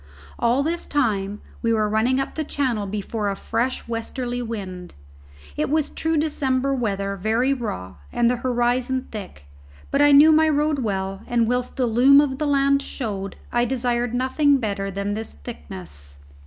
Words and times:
All 0.39 0.63
this 0.63 0.87
time 0.87 1.41
we 1.61 1.71
were 1.71 1.87
running 1.87 2.19
up 2.19 2.33
Channel 2.47 2.87
before 2.87 3.29
a 3.29 3.35
fresh 3.35 3.87
westerly 3.87 4.41
wind. 4.41 4.95
It 5.55 5.69
was 5.69 5.91
true 5.91 6.17
December 6.17 6.73
weather, 6.73 7.15
very 7.15 7.53
raw, 7.53 7.97
and 8.11 8.27
the 8.27 8.37
horizon 8.37 9.07
thick, 9.11 9.45
but 9.91 10.01
I 10.01 10.11
knew 10.11 10.31
my 10.31 10.49
road 10.49 10.79
well, 10.79 11.21
and 11.27 11.47
whilst 11.47 11.75
the 11.77 11.85
loom 11.85 12.19
of 12.19 12.39
the 12.39 12.47
land 12.47 12.81
showed, 12.81 13.35
I 13.51 13.63
desired 13.63 14.15
nothing 14.15 14.57
better 14.57 14.89
than 14.89 15.13
this 15.13 15.33
thickness. 15.33 16.15